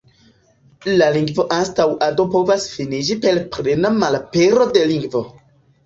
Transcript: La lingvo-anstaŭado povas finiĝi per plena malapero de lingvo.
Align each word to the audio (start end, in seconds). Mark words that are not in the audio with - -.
La 1.01 1.09
lingvo-anstaŭado 1.17 2.27
povas 2.37 2.67
finiĝi 2.79 3.21
per 3.29 3.41
plena 3.55 3.95
malapero 4.03 4.71
de 4.77 4.93
lingvo. 4.97 5.29